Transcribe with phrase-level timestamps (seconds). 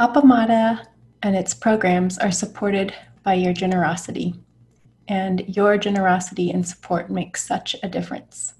[0.00, 0.86] Appamada
[1.22, 4.34] and its programs are supported by your generosity,
[5.08, 8.54] and your generosity and support makes such a difference.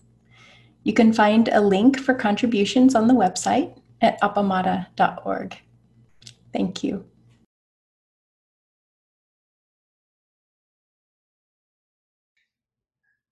[0.82, 5.56] You can find a link for contributions on the website at appamada.org.
[6.52, 7.06] Thank you.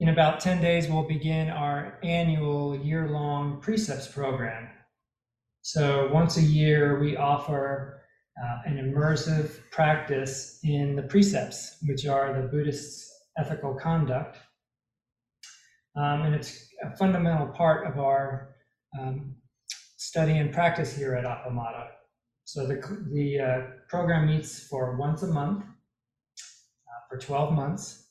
[0.00, 4.70] In about 10 days, we'll begin our annual year long precepts program.
[5.60, 7.97] So, once a year, we offer
[8.42, 14.36] uh, an immersive practice in the precepts, which are the Buddhist ethical conduct.
[15.96, 18.54] Um, and it's a fundamental part of our
[18.98, 19.34] um,
[19.96, 21.88] study and practice here at Appamada.
[22.44, 22.76] So the,
[23.12, 28.06] the uh, program meets for once a month uh, for 12 months.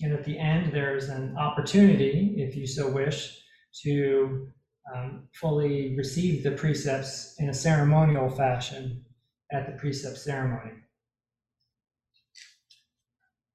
[0.00, 3.38] And at the end, there's an opportunity, if you so wish,
[3.82, 4.48] to
[4.94, 9.04] um, fully receive the precepts in a ceremonial fashion
[9.52, 10.72] at the precept ceremony.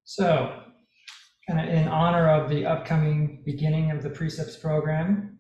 [0.04, 0.62] So,
[1.48, 5.38] kind of in honor of the upcoming beginning of the precepts program,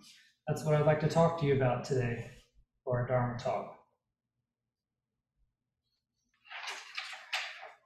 [0.47, 2.29] that's what I'd like to talk to you about today
[2.83, 3.75] for our Dharma talk.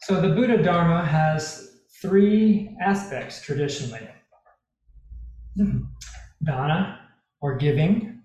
[0.02, 4.09] So the Buddha Dharma has three aspects traditionally
[6.44, 7.00] dana,
[7.42, 8.22] or giving,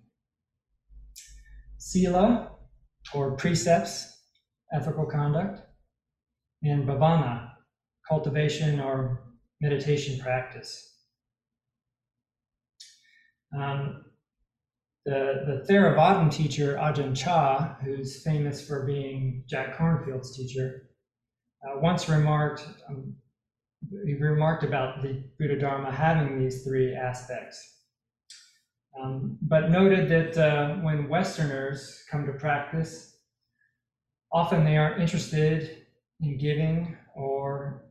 [1.79, 2.53] sila,
[3.13, 4.14] or precepts,
[4.75, 5.61] ethical conduct,
[6.63, 7.51] and bhavana,
[8.09, 9.23] cultivation or
[9.61, 10.95] meditation practice.
[13.57, 14.05] Um,
[15.05, 20.91] the, the Theravadan teacher, Ajahn Chah, who's famous for being Jack Kornfield's teacher,
[21.65, 23.15] uh, once remarked, um,
[24.07, 27.83] he remarked about the Buddha Dharma having these three aspects.
[28.99, 33.14] Um, but noted that uh, when Westerners come to practice,
[34.35, 35.87] often they aren't interested
[36.21, 37.85] in giving or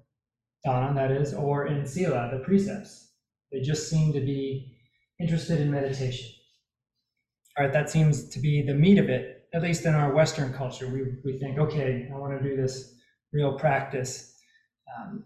[0.65, 3.11] dana, that is, or in sila, the precepts.
[3.51, 4.75] They just seem to be
[5.19, 6.29] interested in meditation.
[7.57, 10.53] All right, that seems to be the meat of it, at least in our Western
[10.53, 10.87] culture.
[10.87, 12.93] We, we think, okay, I want to do this
[13.31, 14.35] real practice.
[14.97, 15.23] Um,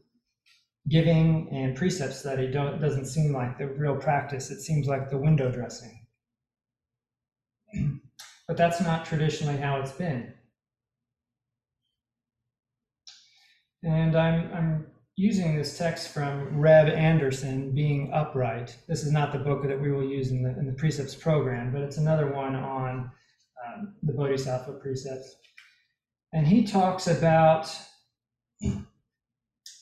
[0.89, 4.51] giving and precept study don't, doesn't seem like the real practice.
[4.51, 6.05] It seems like the window dressing.
[8.47, 10.33] but that's not traditionally how it's been.
[13.83, 18.77] And I'm, I'm using this text from Reb Anderson, Being Upright.
[18.87, 21.71] This is not the book that we will use in the, in the precepts program,
[21.71, 23.11] but it's another one on
[23.65, 25.35] um, the Bodhisattva precepts.
[26.33, 27.69] And he talks about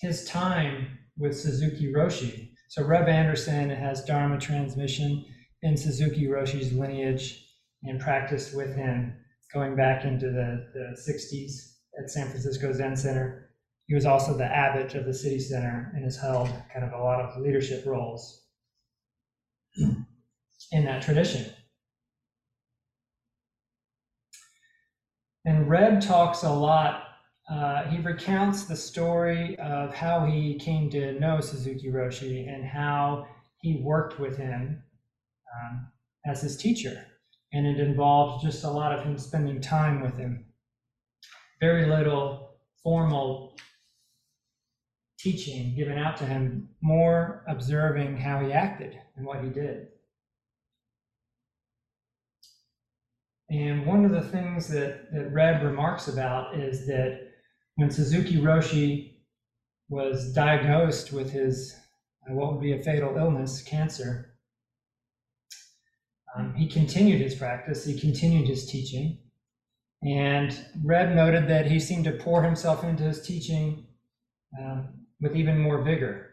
[0.01, 2.51] his time with Suzuki Roshi.
[2.69, 5.25] So Reb Anderson has Dharma transmission
[5.61, 7.45] in Suzuki Roshi's lineage
[7.83, 9.15] and practiced with him
[9.53, 13.44] going back into the, the 60s at San Francisco Zen Center.
[13.87, 17.03] He was also the abbot of the city center and has held kind of a
[17.03, 18.43] lot of leadership roles
[20.71, 21.51] in that tradition.
[25.45, 27.05] And Reb talks a lot
[27.49, 33.27] uh, he recounts the story of how he came to know Suzuki Roshi and how
[33.61, 34.81] he worked with him
[35.55, 35.87] um,
[36.25, 37.05] as his teacher.
[37.53, 40.45] And it involved just a lot of him spending time with him.
[41.61, 43.55] Very little formal
[45.17, 49.87] teaching given out to him, more observing how he acted and what he did.
[53.49, 57.31] And one of the things that, that Reb remarks about is that
[57.75, 59.13] when Suzuki Roshi
[59.87, 61.75] was diagnosed with his
[62.27, 64.35] uh, what would be a fatal illness, cancer,
[66.35, 69.19] um, he continued his practice, he continued his teaching.
[70.03, 73.85] And Reb noted that he seemed to pour himself into his teaching
[74.59, 76.31] um, with even more vigor,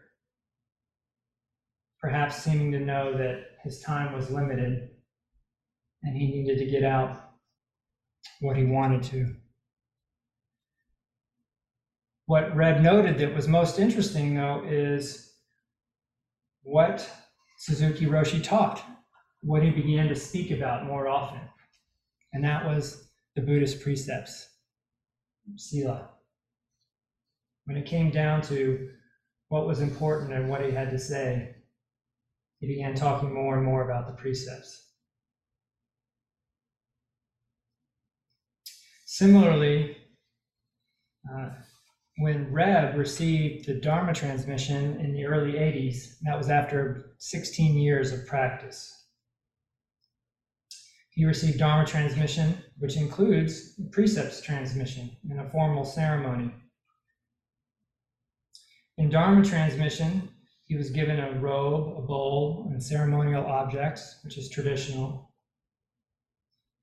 [1.99, 4.89] perhaps seeming to know that his time was limited
[6.03, 7.31] and he needed to get out
[8.41, 9.35] what he wanted to.
[12.25, 15.33] What Reb noted that was most interesting, though, is
[16.63, 17.09] what
[17.57, 18.83] Suzuki Roshi taught,
[19.41, 21.41] what he began to speak about more often.
[22.31, 24.49] And that was the Buddhist precepts,
[25.57, 26.09] Sila.
[27.65, 28.89] When it came down to
[29.47, 31.55] what was important and what he had to say,
[32.59, 34.89] he began talking more and more about the precepts.
[39.05, 39.95] Similarly,
[41.31, 41.49] uh,
[42.17, 48.11] when Reb received the Dharma transmission in the early 80s, that was after 16 years
[48.11, 48.91] of practice.
[51.11, 56.51] He received Dharma transmission, which includes precepts transmission in a formal ceremony.
[58.97, 60.29] In Dharma transmission,
[60.65, 65.31] he was given a robe, a bowl, and ceremonial objects, which is traditional,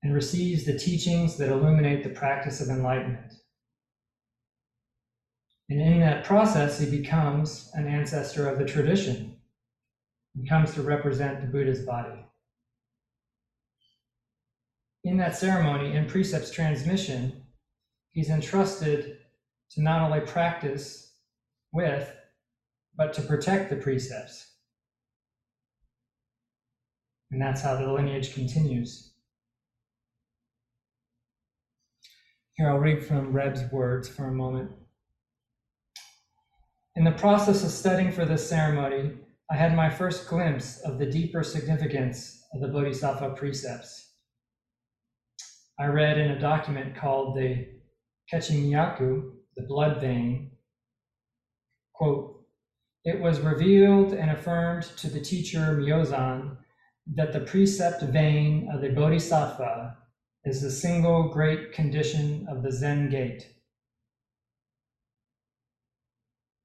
[0.03, 3.33] and receives the teachings that illuminate the practice of enlightenment.
[5.69, 9.37] And in that process, he becomes an ancestor of the tradition.
[10.35, 12.25] He comes to represent the Buddha's body.
[15.05, 17.43] In that ceremony, in precepts transmission,
[18.11, 19.17] he's entrusted
[19.71, 21.10] to not only practice
[21.73, 22.13] with,
[22.95, 24.47] but to protect the precepts.
[27.31, 29.13] And that's how the lineage continues.
[32.53, 34.71] Here, I'll read from Reb's words for a moment.
[36.95, 39.13] In the process of studying for this ceremony,
[39.49, 44.11] I had my first glimpse of the deeper significance of the Bodhisattva precepts.
[45.79, 47.67] I read in a document called the
[48.31, 48.69] Kechi
[49.55, 50.51] the blood vein,
[52.01, 52.43] quote,
[53.05, 56.57] it was revealed and affirmed to the teacher Myozen
[57.13, 59.97] that the precept vein of the Bodhisattva
[60.43, 63.53] is the single great condition of the Zen gate.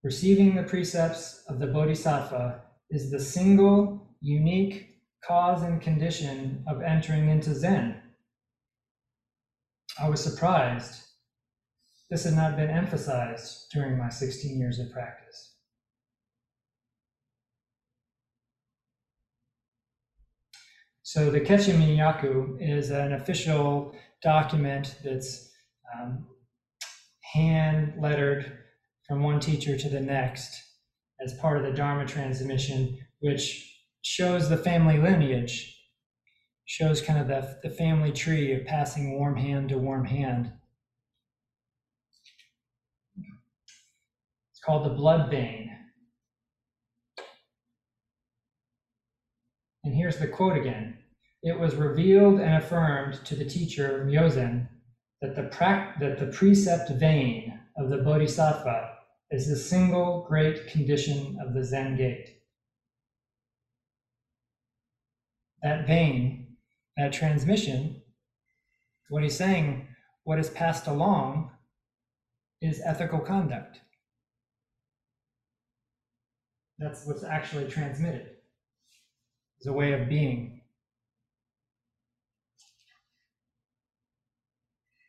[0.02, 7.28] Receiving the precepts of the Bodhisattva is the single unique cause and condition of entering
[7.28, 8.00] into Zen.
[10.00, 11.05] I was surprised.
[12.10, 15.54] This had not been emphasized during my 16 years of practice.
[21.02, 25.50] So the Kechimyaku is an official document that's
[25.94, 26.26] um,
[27.22, 28.58] hand lettered
[29.06, 30.62] from one teacher to the next
[31.20, 33.72] as part of the Dharma transmission, which
[34.02, 35.76] shows the family lineage,
[36.66, 40.52] shows kind of the, the family tree of passing warm hand to warm hand.
[44.66, 45.70] Called the blood vein.
[49.84, 50.98] And here's the quote again.
[51.44, 54.66] It was revealed and affirmed to the teacher Myozen
[55.22, 55.42] that the,
[56.00, 58.96] that the precept vein of the Bodhisattva
[59.30, 62.40] is the single great condition of the Zen gate.
[65.62, 66.56] That vein,
[66.96, 68.02] that transmission,
[69.08, 69.86] what he's saying,
[70.24, 71.52] what is passed along
[72.60, 73.80] is ethical conduct.
[76.78, 78.36] That's what's actually transmitted.
[79.58, 80.60] It's a way of being.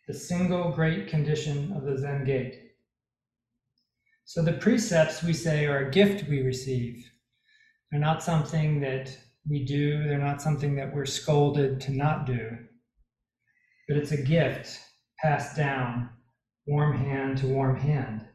[0.07, 2.67] The single great condition of the Zen gate.
[4.23, 7.09] So the precepts we say are a gift we receive.
[7.91, 9.17] They're not something that
[9.49, 12.57] we do, they're not something that we're scolded to not do.
[13.87, 14.79] But it's a gift
[15.19, 16.09] passed down,
[16.65, 18.27] warm hand to warm hand.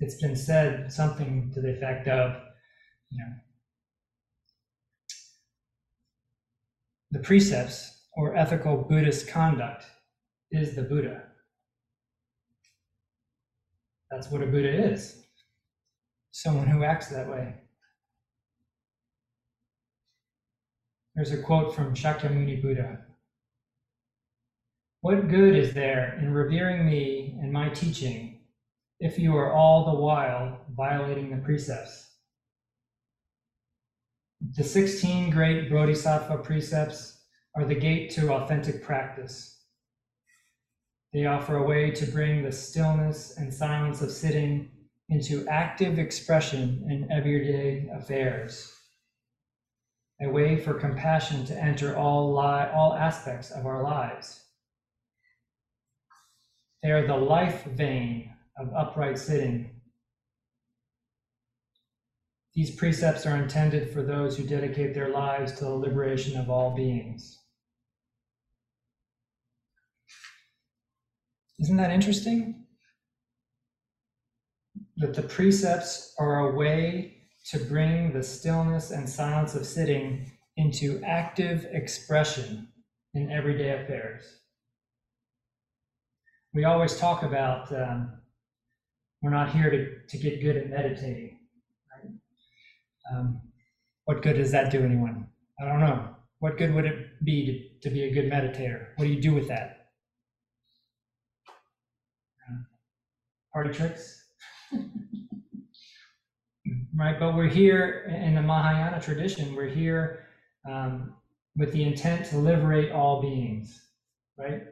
[0.00, 2.40] It's been said something to the effect of,
[3.10, 3.32] you know,
[7.10, 9.84] the precepts or ethical Buddhist conduct
[10.50, 11.22] is the Buddha.
[14.10, 15.20] That's what a Buddha is
[16.32, 17.54] someone who acts that way.
[21.14, 23.00] There's a quote from Shakyamuni Buddha
[25.00, 28.29] What good is there in revering me and my teaching
[29.00, 32.10] if you are all the while violating the precepts?
[34.56, 37.18] The 16 great Bodhisattva precepts
[37.56, 39.58] are the gate to authentic practice.
[41.12, 44.70] They offer a way to bring the stillness and silence of sitting
[45.08, 48.70] into active expression in everyday affairs.
[50.22, 54.44] A way for compassion to enter all, li- all aspects of our lives.
[56.82, 58.30] They are the life vein
[58.60, 59.70] of upright sitting.
[62.54, 66.74] These precepts are intended for those who dedicate their lives to the liberation of all
[66.74, 67.38] beings.
[71.58, 72.66] Isn't that interesting?
[74.96, 77.16] That the precepts are a way
[77.50, 82.68] to bring the stillness and silence of sitting into active expression
[83.14, 84.40] in everyday affairs.
[86.52, 88.19] We always talk about um,
[89.22, 91.38] we're not here to, to get good at meditating.
[91.92, 92.12] Right?
[93.12, 93.40] Um,
[94.04, 95.26] what good does that do anyone?
[95.60, 96.08] I don't know.
[96.38, 98.86] What good would it be to, to be a good meditator?
[98.96, 99.80] What do you do with that?
[103.52, 104.24] party tricks.
[106.94, 109.54] right, but we're here in the Mahayana tradition.
[109.54, 110.26] We're here.
[110.68, 111.14] Um,
[111.56, 113.82] with the intent to liberate all beings,
[114.38, 114.62] right?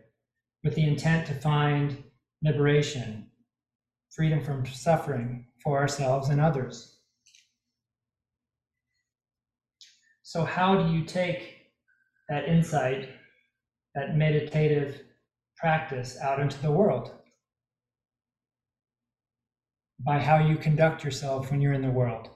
[0.63, 2.03] With the intent to find
[2.43, 3.28] liberation,
[4.15, 6.99] freedom from suffering for ourselves and others.
[10.23, 11.69] So, how do you take
[12.29, 13.09] that insight,
[13.95, 15.01] that meditative
[15.57, 17.13] practice out into the world?
[20.01, 22.29] By how you conduct yourself when you're in the world.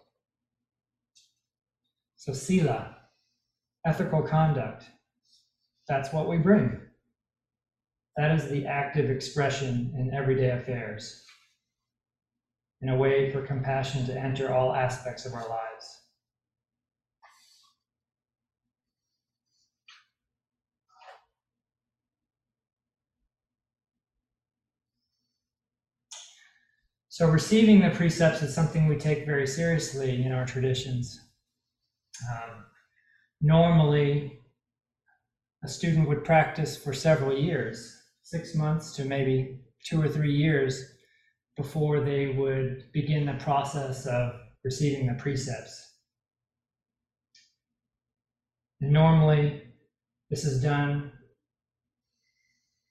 [2.17, 2.97] So, sila,
[3.85, 4.85] ethical conduct,
[5.89, 6.81] that's what we bring.
[8.17, 11.25] That is the active expression in everyday affairs,
[12.83, 16.03] in a way for compassion to enter all aspects of our lives.
[27.09, 31.21] So, receiving the precepts is something we take very seriously in our traditions.
[32.31, 32.65] Um,
[33.41, 34.41] normally,
[35.63, 40.92] a student would practice for several years, six months to maybe two or three years,
[41.57, 44.33] before they would begin the process of
[44.65, 45.91] receiving the precepts.
[48.81, 49.63] And normally,
[50.31, 51.13] this is done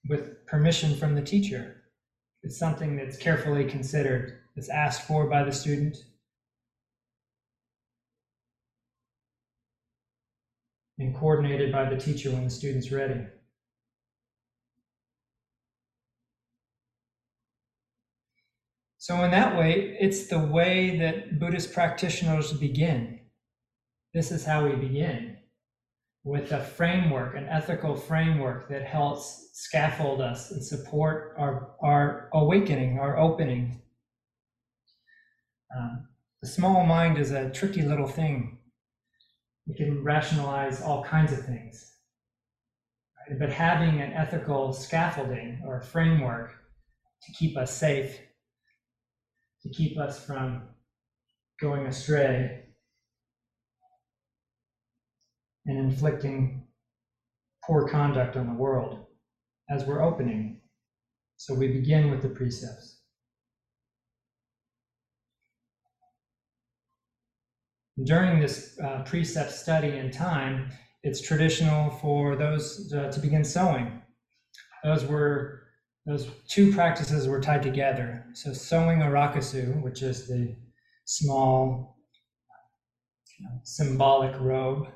[0.08, 1.82] with permission from the teacher.
[2.42, 5.96] It's something that's carefully considered, it's asked for by the student.
[10.98, 13.26] And coordinated by the teacher when the student's ready.
[19.02, 23.18] So, in that way, it's the way that Buddhist practitioners begin.
[24.14, 25.38] This is how we begin
[26.22, 33.00] with a framework, an ethical framework that helps scaffold us and support our, our awakening,
[33.00, 33.82] our opening.
[35.76, 36.06] Um,
[36.40, 38.58] the small mind is a tricky little thing.
[39.66, 41.92] We can rationalize all kinds of things.
[43.28, 43.36] Right?
[43.36, 46.52] But having an ethical scaffolding or framework
[47.24, 48.20] to keep us safe,
[49.62, 50.62] to keep us from
[51.60, 52.64] going astray,
[55.66, 56.66] and inflicting
[57.64, 59.06] poor conduct on the world
[59.70, 60.60] as we're opening.
[61.36, 63.00] So we begin with the precepts.
[68.04, 70.70] During this uh, precept study and time,
[71.04, 74.02] it's traditional for those uh, to begin sowing.
[74.82, 75.61] Those were
[76.06, 78.24] those two practices were tied together.
[78.34, 80.56] So sewing a rakusu, which is the
[81.04, 81.96] small
[83.38, 84.88] you know, symbolic robe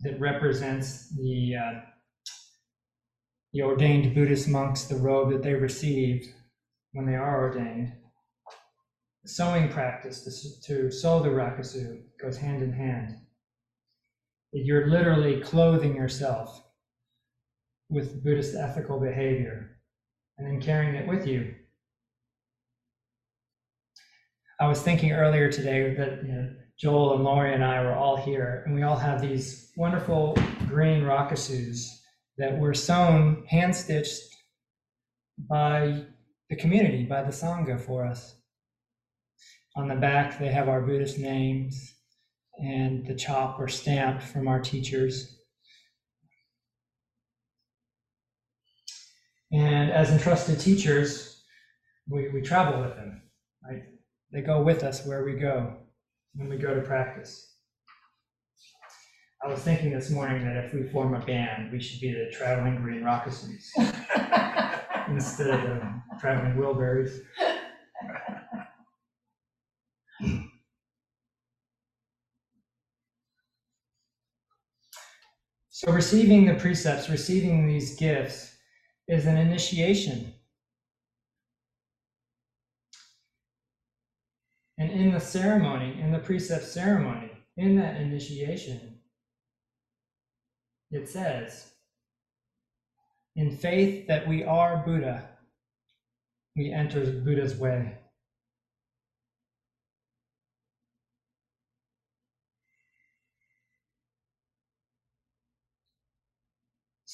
[0.00, 1.80] that represents the uh,
[3.52, 6.26] the ordained Buddhist monks, the robe that they received
[6.92, 7.92] when they are ordained.
[9.22, 13.14] The sewing practice to, to sew the rakusu goes hand in hand.
[14.52, 16.63] You're literally clothing yourself
[17.94, 19.78] with Buddhist ethical behavior
[20.36, 21.54] and then carrying it with you.
[24.60, 28.16] I was thinking earlier today that you know, Joel and Lori and I were all
[28.16, 30.36] here, and we all have these wonderful
[30.66, 31.86] green rakusus
[32.36, 34.22] that were sewn, hand stitched
[35.38, 36.04] by
[36.50, 38.36] the community, by the Sangha for us.
[39.76, 41.94] On the back, they have our Buddhist names
[42.58, 45.33] and the chop or stamp from our teachers.
[49.54, 51.44] And as entrusted teachers,
[52.08, 53.22] we, we travel with them,
[53.64, 53.84] right?
[54.32, 55.76] They go with us where we go
[56.34, 57.54] when we go to practice.
[59.44, 62.32] I was thinking this morning that if we form a band, we should be the
[62.32, 63.70] Traveling Green Rakusus
[65.08, 67.20] instead of the Traveling Wilburys.
[75.68, 78.53] So, receiving the precepts, receiving these gifts,
[79.08, 80.32] is an initiation
[84.78, 88.98] And in the ceremony, in the precept ceremony, in that initiation,
[90.90, 91.72] it says,
[93.36, 95.28] in faith that we are Buddha,
[96.56, 97.98] we enter Buddha's way.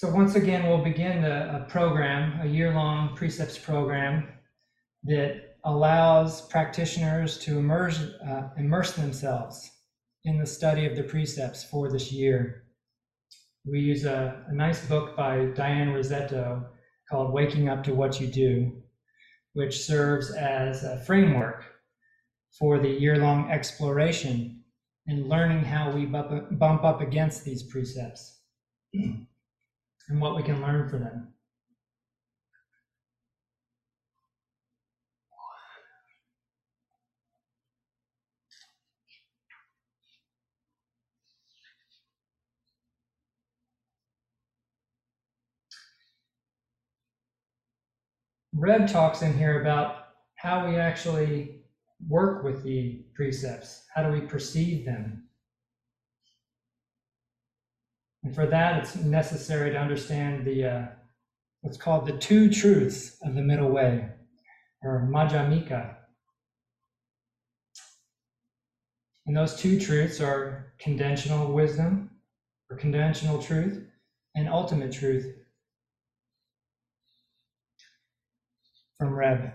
[0.00, 4.28] So once again, we'll begin a, a program, a year-long precepts program
[5.02, 9.70] that allows practitioners to immerse, uh, immerse themselves
[10.24, 12.64] in the study of the precepts for this year.
[13.66, 16.64] We use a, a nice book by Diane Rizzetto
[17.10, 18.72] called Waking Up to What You Do,
[19.52, 21.62] which serves as a framework
[22.58, 24.62] for the year long exploration
[25.06, 28.38] and learning how we bump up against these precepts
[30.10, 31.28] and what we can learn from them.
[48.52, 51.62] Reb talks in here about how we actually
[52.08, 53.84] work with the precepts.
[53.94, 55.29] How do we perceive them?
[58.22, 60.86] And for that, it's necessary to understand the uh,
[61.62, 64.08] what's called the two truths of the middle way,
[64.82, 65.96] or Madhyamika.
[69.26, 72.10] And those two truths are conventional wisdom,
[72.70, 73.86] or conventional truth,
[74.34, 75.26] and ultimate truth,
[78.98, 79.52] from Reb.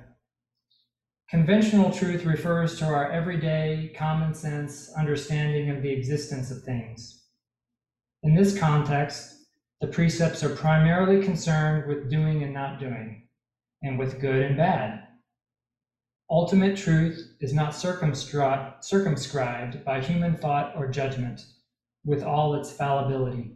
[1.30, 7.25] Conventional truth refers to our everyday common sense understanding of the existence of things.
[8.26, 9.46] In this context,
[9.82, 13.28] the precepts are primarily concerned with doing and not doing,
[13.84, 15.04] and with good and bad.
[16.28, 21.46] Ultimate truth is not circumscribed by human thought or judgment,
[22.04, 23.52] with all its fallibility.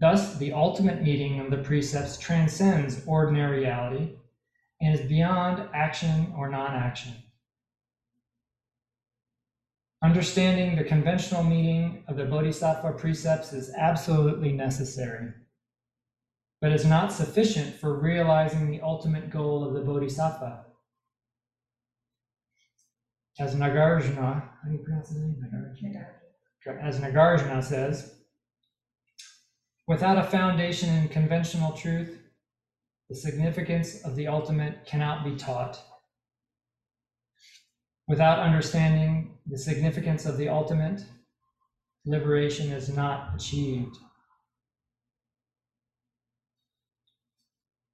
[0.00, 4.16] Thus, the ultimate meaning of the precepts transcends ordinary reality
[4.80, 7.12] and is beyond action or non action.
[10.02, 15.32] Understanding the conventional meaning of the Bodhisattva precepts is absolutely necessary,
[16.60, 20.66] but is not sufficient for realizing the ultimate goal of the Bodhisattva.
[23.40, 25.36] As Nagarjuna, how do you pronounce his name?
[26.80, 28.14] As Nagarjuna says,
[29.88, 32.20] Without a foundation in conventional truth,
[33.08, 35.82] the significance of the ultimate cannot be taught.
[38.08, 41.04] Without understanding the significance of the ultimate,
[42.06, 43.98] liberation is not achieved.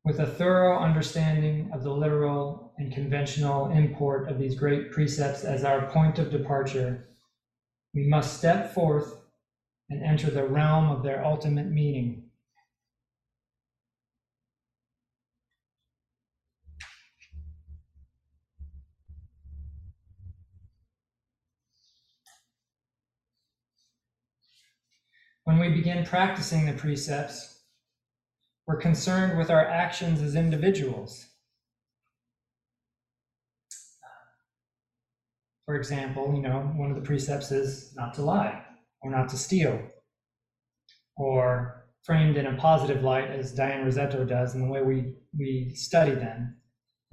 [0.04, 5.64] With a thorough understanding of the literal and conventional import of these great precepts as
[5.64, 7.08] our point of departure,
[7.92, 9.20] we must step forth
[9.90, 12.23] and enter the realm of their ultimate meaning.
[25.44, 27.60] When we begin practicing the precepts,
[28.66, 31.26] we're concerned with our actions as individuals.
[35.66, 38.64] For example, you know, one of the precepts is not to lie
[39.02, 39.82] or not to steal,
[41.16, 45.74] or framed in a positive light, as Diane Rizzetto does, and the way we, we
[45.74, 46.56] study them,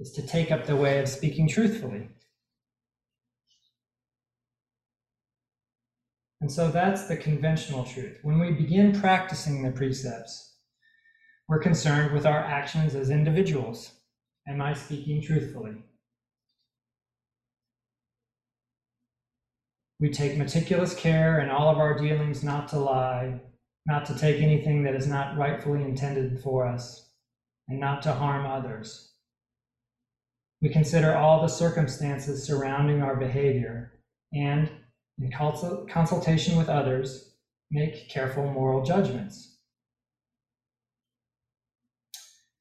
[0.00, 2.08] is to take up the way of speaking truthfully.
[6.42, 8.18] And so that's the conventional truth.
[8.22, 10.56] When we begin practicing the precepts,
[11.48, 13.92] we're concerned with our actions as individuals.
[14.48, 15.76] Am I speaking truthfully?
[20.00, 23.40] We take meticulous care in all of our dealings not to lie,
[23.86, 27.12] not to take anything that is not rightfully intended for us,
[27.68, 29.12] and not to harm others.
[30.60, 33.92] We consider all the circumstances surrounding our behavior
[34.32, 34.68] and,
[35.22, 35.30] in
[35.88, 37.34] consultation with others,
[37.70, 39.58] make careful moral judgments.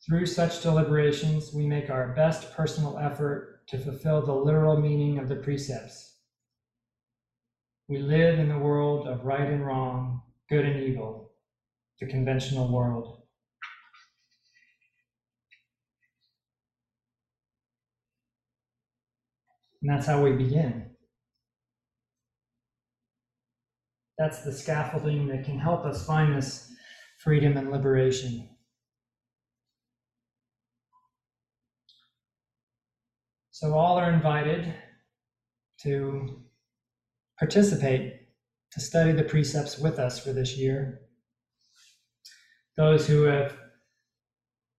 [0.07, 5.27] Through such deliberations, we make our best personal effort to fulfill the literal meaning of
[5.27, 6.11] the precepts
[7.91, 11.33] we live in the world of right and wrong, good and evil,
[11.99, 13.23] the conventional world.
[19.81, 20.90] And that's how we begin.
[24.21, 26.71] That's the scaffolding that can help us find this
[27.17, 28.47] freedom and liberation.
[33.49, 34.75] So, all are invited
[35.81, 36.39] to
[37.39, 38.27] participate
[38.73, 41.01] to study the precepts with us for this year.
[42.77, 43.57] Those who have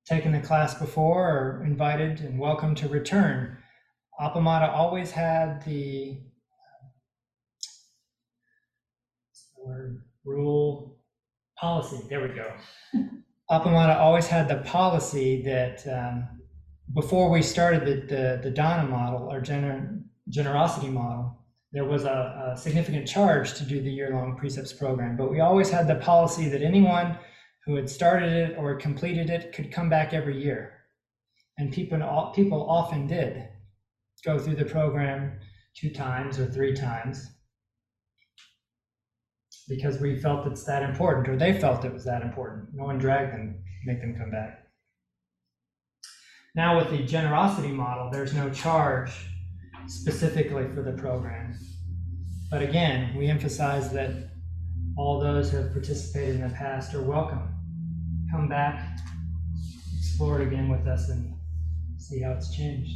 [0.07, 3.59] taken the class before are invited and welcome to return.
[4.21, 6.21] Appamada always had the
[10.25, 10.99] rule
[11.59, 12.05] policy.
[12.09, 12.53] There we go.
[13.51, 16.41] Appamada always had the policy that um,
[16.95, 21.39] before we started the, the, the Dana model or gener- generosity model,
[21.73, 25.71] there was a, a significant charge to do the year-long precepts program, but we always
[25.71, 27.19] had the policy that anyone
[27.65, 30.75] who had started it or completed it could come back every year.
[31.59, 33.49] And people, people often did
[34.25, 35.39] go through the program
[35.77, 37.31] two times or three times
[39.69, 42.69] because we felt it's that important, or they felt it was that important.
[42.75, 44.67] No one dragged them, make them come back.
[46.55, 49.11] Now, with the generosity model, there's no charge
[49.87, 51.59] specifically for the program.
[52.51, 54.11] But again, we emphasize that
[54.99, 57.49] all those who have participated in the past are welcome.
[58.31, 58.99] Come back,
[59.99, 61.35] explore it again with us, and
[61.97, 62.93] see how it's changed.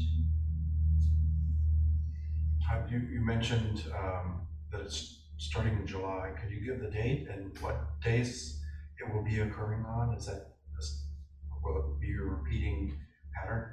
[2.70, 6.32] Uh, You, you mentioned um, that it's starting in July.
[6.40, 8.60] Could you give the date and what days
[8.98, 10.14] it will be occurring on?
[10.16, 11.02] Is that, is-
[11.62, 12.98] will it be a repeating
[13.34, 13.72] pattern?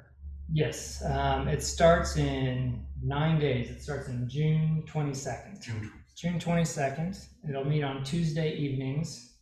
[0.52, 3.70] Yes, um, it starts in nine days.
[3.70, 5.62] It starts in June 22nd.
[5.62, 7.26] June, June 22nd.
[7.48, 9.36] It'll meet on Tuesday evenings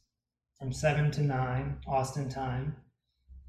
[0.59, 2.77] from 7 to 9 Austin time.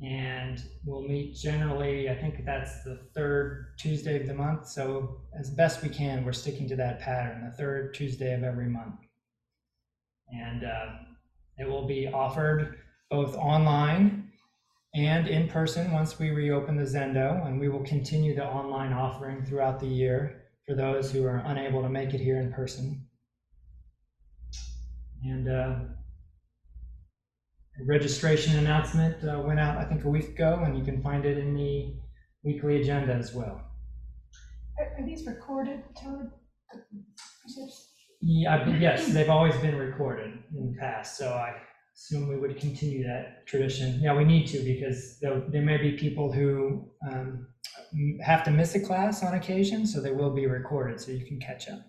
[0.04, 4.68] And we'll meet generally, I think that's the third Tuesday of the month.
[4.68, 8.68] So, as best we can, we're sticking to that pattern, the third Tuesday of every
[8.68, 8.96] month.
[10.30, 10.90] And uh,
[11.58, 14.32] it will be offered both online
[14.94, 17.48] and in person once we reopen the Zendo.
[17.48, 21.82] And we will continue the online offering throughout the year for those who are unable
[21.82, 23.08] to make it here in person.
[25.24, 25.76] And uh,
[27.80, 31.26] a registration announcement uh, went out, I think, a week ago, and you can find
[31.26, 31.94] it in the
[32.44, 33.62] weekly agenda as well.
[34.78, 36.32] Are, are these recorded, Todd?
[38.22, 41.56] Yeah, I- yes, they've always been recorded in the past, so I
[41.96, 44.00] assume we would continue that tradition.
[44.02, 47.48] Yeah, we need to because there, there may be people who um,
[48.22, 51.40] have to miss a class on occasion, so they will be recorded, so you can
[51.40, 51.80] catch up.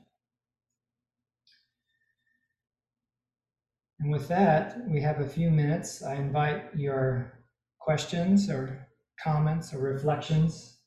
[4.05, 6.03] And with that, we have a few minutes.
[6.03, 7.33] I invite your
[7.79, 8.87] questions or
[9.19, 10.79] comments or reflections.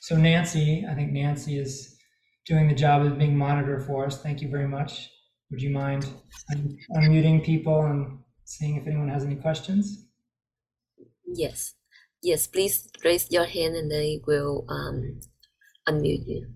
[0.00, 1.96] So Nancy, I think Nancy is
[2.44, 4.20] doing the job of being monitor for us.
[4.20, 5.08] Thank you very much.
[5.52, 6.08] Would you mind
[6.90, 10.08] unmuting people and seeing if anyone has any questions?
[11.24, 11.74] Yes,
[12.20, 15.20] yes, please raise your hand and they will um,
[15.88, 16.48] unmute you.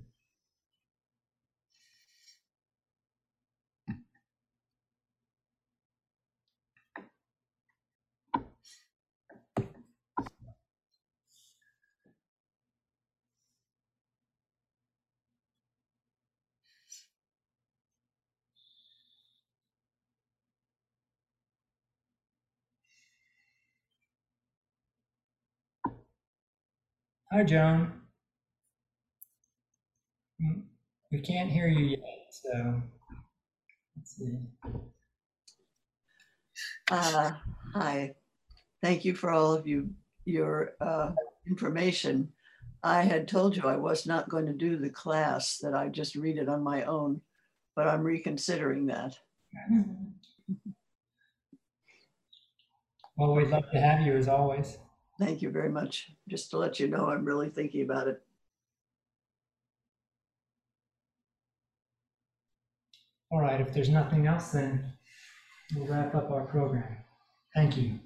[27.31, 27.93] Hi, Joan.
[31.13, 32.83] We can't hear you yet, so
[33.95, 34.39] let's see.
[36.91, 37.33] Uh,
[37.75, 38.15] Hi,
[38.83, 39.91] thank you for all of you,
[40.25, 41.13] your uh,
[41.47, 42.33] information.
[42.83, 46.17] I had told you I was not going to do the class, that I just
[46.17, 47.21] read it on my own,
[47.77, 49.19] but I'm reconsidering that.
[53.19, 54.79] Well, we'd love to have you as always.
[55.19, 56.13] Thank you very much.
[56.29, 58.23] Just to let you know, I'm really thinking about it.
[63.31, 64.93] All right, if there's nothing else, then
[65.75, 66.97] we'll wrap up our program.
[67.55, 67.99] Thank you.